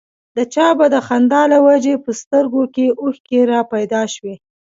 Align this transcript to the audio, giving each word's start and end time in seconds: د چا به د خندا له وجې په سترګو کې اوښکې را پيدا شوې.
د 0.35 0.37
چا 0.53 0.67
به 0.77 0.85
د 0.93 0.95
خندا 1.07 1.41
له 1.53 1.59
وجې 1.67 1.95
په 2.03 2.11
سترګو 2.21 2.63
کې 2.73 2.85
اوښکې 3.01 3.41
را 3.51 3.61
پيدا 3.73 4.01
شوې. 4.13 4.35